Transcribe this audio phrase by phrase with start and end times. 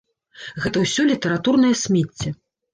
[0.63, 2.37] Гэта ўсё літаратурнае смецце.